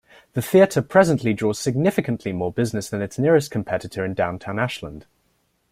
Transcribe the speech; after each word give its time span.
The 0.33 0.41
theater 0.41 0.81
presently 0.81 1.31
draws 1.31 1.59
significantly 1.59 2.33
more 2.33 2.51
business 2.51 2.89
than 2.89 3.03
its 3.03 3.19
nearest 3.19 3.51
competitor 3.51 4.03
in 4.03 4.15
downtown 4.15 4.57
Ashland. 4.57 5.05